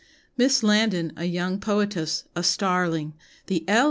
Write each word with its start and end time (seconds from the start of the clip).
Miss 0.35 0.63
Landon, 0.63 1.13
a 1.15 1.25
young 1.25 1.59
poetess 1.59 2.23
a 2.35 2.41
starling 2.41 3.13
the 3.45 3.63
L. 3.69 3.79